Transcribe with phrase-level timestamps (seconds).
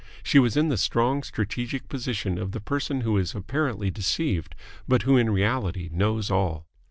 [0.23, 4.55] She was in the strong strategic position of the person who is apparently deceived,
[4.87, 6.65] but who in reality knows all.